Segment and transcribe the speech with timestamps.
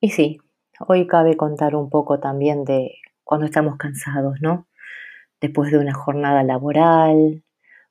[0.00, 0.38] Y sí,
[0.86, 4.66] hoy cabe contar un poco también de cuando estamos cansados, ¿no?
[5.40, 7.42] Después de una jornada laboral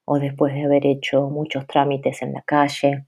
[0.06, 3.06] o después de haber hecho muchos trámites en la calle,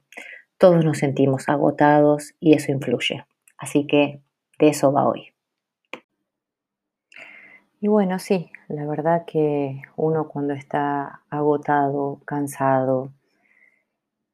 [0.57, 3.25] todos nos sentimos agotados y eso influye.
[3.57, 4.21] Así que
[4.57, 5.33] de eso va hoy.
[7.79, 13.11] Y bueno, sí, la verdad que uno cuando está agotado, cansado,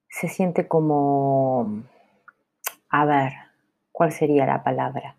[0.08, 1.84] se siente como,
[2.88, 3.34] a ver,
[3.94, 5.16] ¿cuál sería la palabra?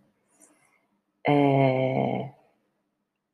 [1.24, 2.30] Eh,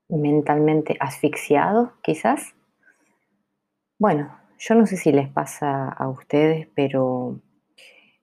[0.09, 2.55] mentalmente asfixiado, quizás.
[3.99, 7.41] Bueno, yo no sé si les pasa a ustedes, pero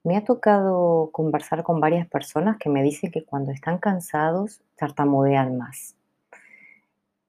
[0.03, 5.57] me ha tocado conversar con varias personas que me dicen que cuando están cansados tartamudean
[5.57, 5.97] más.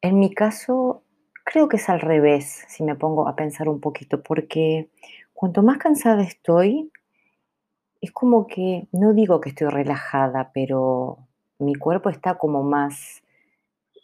[0.01, 1.03] En mi caso,
[1.45, 4.91] creo que es al revés, si me pongo a pensar un poquito, porque
[5.33, 6.93] cuanto más cansada estoy,
[8.01, 11.19] es como que, no digo que estoy relajada, pero
[11.59, 13.23] mi cuerpo está como más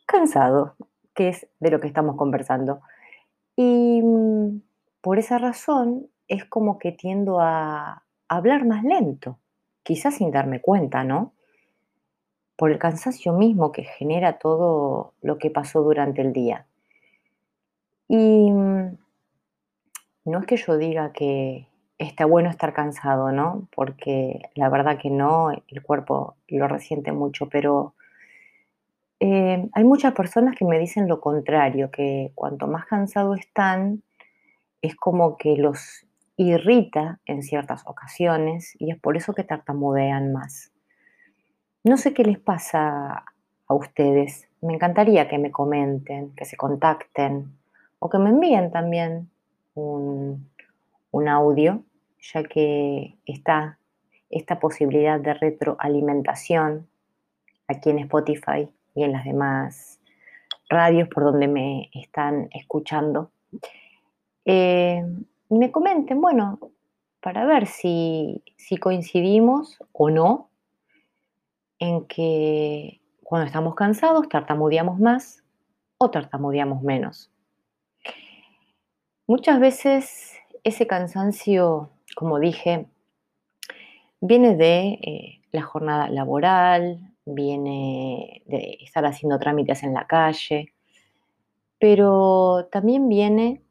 [0.06, 0.74] cansado,
[1.14, 2.80] que es de lo que estamos conversando.
[3.56, 4.60] Y mm,
[5.00, 9.38] por esa razón es como que tiendo a hablar más lento,
[9.82, 11.32] quizás sin darme cuenta, ¿no?
[12.56, 16.66] Por el cansancio mismo que genera todo lo que pasó durante el día.
[18.08, 18.96] Y mm,
[20.24, 23.68] no es que yo diga que está bueno estar cansado, ¿no?
[23.74, 27.94] Porque la verdad que no, el cuerpo lo resiente mucho, pero
[29.20, 34.02] eh, hay muchas personas que me dicen lo contrario, que cuanto más cansados están,
[34.82, 40.72] es como que los irrita en ciertas ocasiones y es por eso que tartamudean más.
[41.84, 43.24] No sé qué les pasa
[43.66, 44.48] a ustedes.
[44.60, 47.56] Me encantaría que me comenten, que se contacten
[47.98, 49.30] o que me envíen también
[49.74, 50.50] un,
[51.14, 51.84] un audio,
[52.18, 53.78] ya que está
[54.30, 56.88] esta posibilidad de retroalimentación
[57.68, 60.00] aquí en Spotify y en las demás
[60.68, 63.30] radios por donde me están escuchando.
[64.44, 65.04] Eh,
[65.50, 66.58] y me comenten, bueno,
[67.20, 70.50] para ver si, si coincidimos o no
[71.78, 75.44] en que cuando estamos cansados tartamudeamos más
[75.98, 77.30] o tartamudeamos menos.
[79.28, 80.33] Muchas veces
[80.64, 82.86] ese cansancio, como dije,
[84.20, 90.72] viene de eh, la jornada laboral, viene de estar haciendo trámites en la calle,
[91.78, 93.62] pero también viene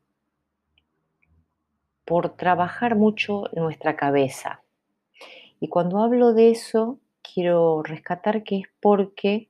[2.05, 4.61] por trabajar mucho nuestra cabeza.
[5.59, 9.49] Y cuando hablo de eso, quiero rescatar que es porque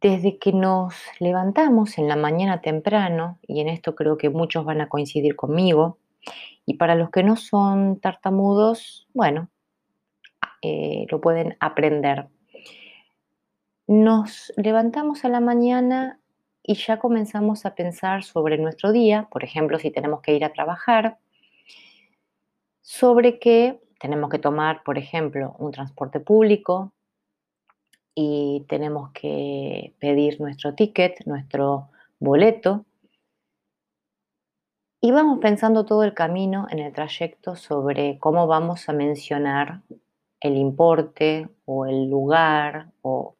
[0.00, 4.80] desde que nos levantamos en la mañana temprano, y en esto creo que muchos van
[4.80, 5.98] a coincidir conmigo,
[6.66, 9.50] y para los que no son tartamudos, bueno,
[10.62, 12.28] eh, lo pueden aprender.
[13.86, 16.18] Nos levantamos a la mañana
[16.62, 20.52] y ya comenzamos a pensar sobre nuestro día, por ejemplo, si tenemos que ir a
[20.52, 21.18] trabajar,
[22.80, 26.92] sobre que tenemos que tomar, por ejemplo, un transporte público
[28.14, 32.86] y tenemos que pedir nuestro ticket, nuestro boleto,
[35.04, 39.82] y vamos pensando todo el camino en el trayecto sobre cómo vamos a mencionar
[40.40, 43.36] el importe o el lugar o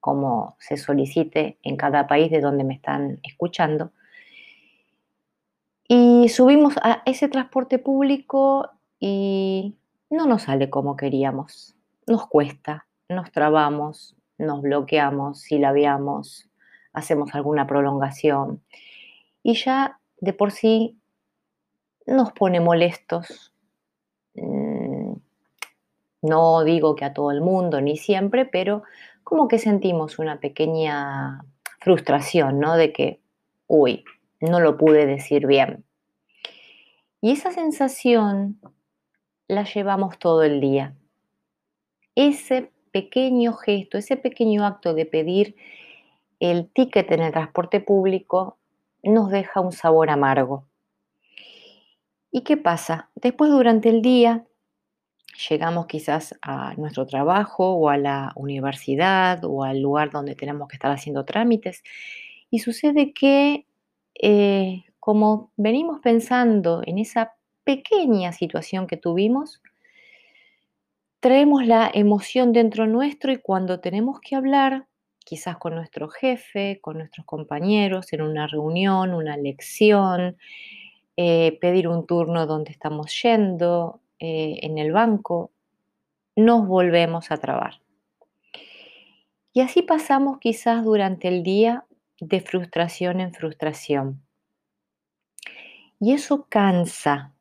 [0.00, 3.92] cómo se solicite en cada país de donde me están escuchando.
[5.86, 9.76] Y subimos a ese transporte público y
[10.10, 11.76] no nos sale como queríamos.
[12.08, 16.50] Nos cuesta, nos trabamos, nos bloqueamos, silabiamos,
[16.92, 18.64] hacemos alguna prolongación.
[19.44, 20.98] Y ya de por sí
[22.06, 23.52] nos pone molestos.
[24.34, 25.14] Mm,
[26.22, 28.82] no digo que a todo el mundo ni siempre, pero
[29.22, 31.44] como que sentimos una pequeña
[31.80, 32.76] frustración, ¿no?
[32.76, 33.20] De que,
[33.66, 34.04] uy,
[34.40, 35.84] no lo pude decir bien.
[37.20, 38.60] Y esa sensación
[39.48, 40.94] la llevamos todo el día.
[42.14, 45.56] Ese pequeño gesto, ese pequeño acto de pedir
[46.40, 48.58] el ticket en el transporte público
[49.02, 50.66] nos deja un sabor amargo.
[52.36, 53.10] ¿Y qué pasa?
[53.14, 54.44] Después durante el día
[55.48, 60.74] llegamos quizás a nuestro trabajo o a la universidad o al lugar donde tenemos que
[60.74, 61.84] estar haciendo trámites
[62.50, 63.66] y sucede que
[64.20, 69.62] eh, como venimos pensando en esa pequeña situación que tuvimos,
[71.20, 74.88] traemos la emoción dentro nuestro y cuando tenemos que hablar,
[75.24, 80.36] quizás con nuestro jefe, con nuestros compañeros, en una reunión, una lección,
[81.16, 85.50] eh, pedir un turno donde estamos yendo, eh, en el banco,
[86.36, 87.80] nos volvemos a trabar.
[89.52, 91.84] Y así pasamos quizás durante el día
[92.20, 94.24] de frustración en frustración.
[96.00, 97.32] Y eso cansa,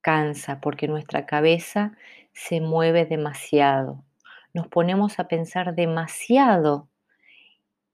[0.00, 1.96] cansa porque nuestra cabeza
[2.32, 4.04] se mueve demasiado.
[4.52, 6.88] Nos ponemos a pensar demasiado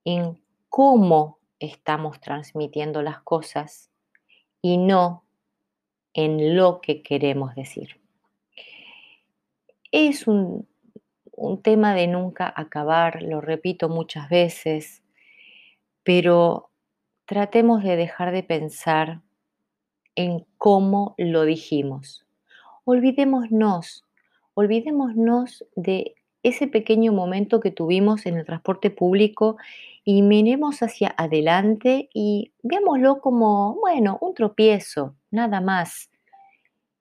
[0.05, 3.91] en cómo estamos transmitiendo las cosas
[4.67, 5.23] y no
[6.13, 8.01] en lo que queremos decir.
[9.93, 10.67] Es un,
[11.31, 15.05] un tema de nunca acabar, lo repito muchas veces,
[16.03, 16.71] pero
[17.27, 19.21] tratemos de dejar de pensar
[20.17, 22.27] en cómo lo dijimos.
[22.85, 24.05] Olvidémonos,
[24.55, 26.16] olvidémonos de
[26.49, 29.57] ese pequeño momento que tuvimos en el transporte público
[30.05, 36.09] y miremos hacia adelante y veámoslo como, bueno, un tropiezo, nada más.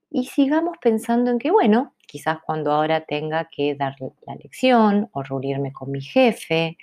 [0.10, 3.96] Y sigamos pensando en que, bueno, quizás cuando ahora tenga que dar
[4.26, 6.78] la lección o reunirme con mi jefe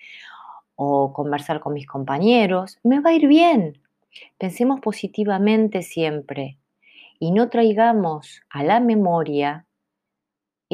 [0.76, 3.82] o conversar con mis compañeros, me va a ir bien.
[4.38, 6.58] Pensemos positivamente siempre
[7.18, 9.66] y no traigamos a la memoria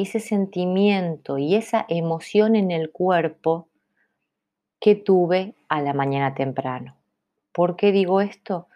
[0.01, 3.67] ese sentimiento y esa emoción en el cuerpo
[4.79, 6.95] que tuve a la mañana temprano.
[7.51, 8.67] ¿Por qué digo esto?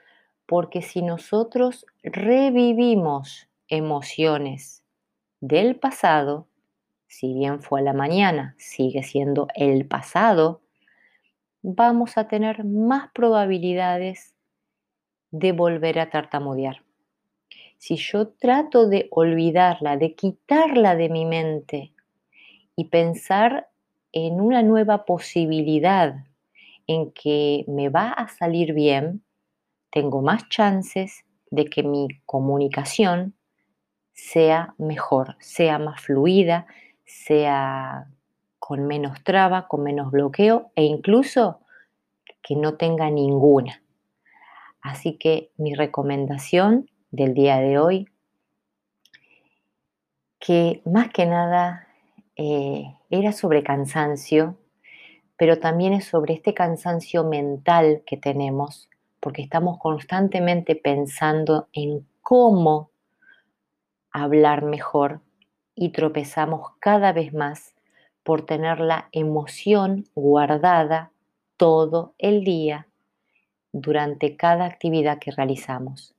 [0.46, 4.84] Porque si nosotros revivimos emociones
[5.40, 6.48] del pasado,
[7.08, 10.62] si bien fue a la mañana, sigue siendo el pasado,
[11.62, 14.36] vamos a tener más probabilidades
[15.32, 16.84] de volver a tartamudear.
[17.86, 21.92] Si yo trato de olvidarla, de quitarla de mi mente
[22.78, 23.68] y pensar
[24.14, 26.16] en una nueva posibilidad
[26.88, 29.26] en que me va a salir bien,
[29.92, 33.36] tengo más chances de que mi comunicación
[34.14, 36.68] sea mejor, sea más fluida,
[37.04, 38.08] sea
[38.60, 41.60] con menos traba, con menos bloqueo e incluso
[42.42, 43.84] que no tenga ninguna.
[44.80, 48.10] Así que mi recomendación del día de hoy,
[50.40, 51.88] que más que nada
[52.36, 54.58] eh, era sobre cansancio,
[55.38, 58.90] pero también es sobre este cansancio mental que tenemos,
[59.20, 62.90] porque estamos constantemente pensando en cómo
[64.12, 65.22] hablar mejor
[65.76, 67.76] y tropezamos cada vez más
[68.24, 71.12] por tener la emoción guardada
[71.58, 72.88] todo el día
[73.72, 76.16] durante cada actividad que realizamos.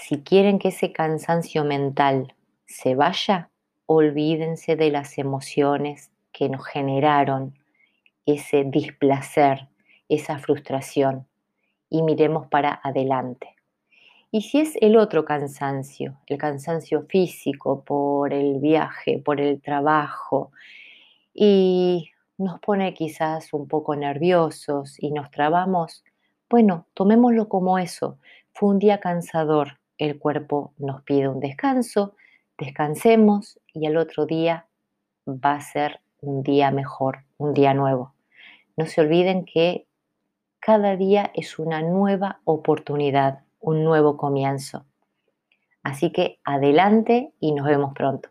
[0.00, 2.34] Si quieren que ese cansancio mental
[2.66, 3.50] se vaya,
[3.86, 7.58] olvídense de las emociones que nos generaron
[8.24, 9.68] ese displacer,
[10.08, 11.26] esa frustración
[11.90, 13.54] y miremos para adelante.
[14.30, 20.52] Y si es el otro cansancio, el cansancio físico por el viaje, por el trabajo,
[21.34, 26.04] y nos pone quizás un poco nerviosos y nos trabamos,
[26.48, 28.18] bueno, tomémoslo como eso.
[28.52, 32.14] Fue un día cansador, el cuerpo nos pide un descanso,
[32.56, 34.66] descansemos y al otro día
[35.26, 38.14] va a ser un día mejor, un día nuevo.
[38.76, 39.86] No se olviden que
[40.60, 44.84] cada día es una nueva oportunidad, un nuevo comienzo.
[45.82, 48.28] Así que adelante y nos vemos pronto.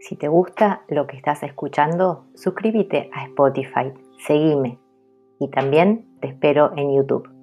[0.00, 3.92] Si te gusta lo que estás escuchando, suscríbete a Spotify,
[4.26, 4.78] seguime
[5.38, 7.37] y también te espero en YouTube.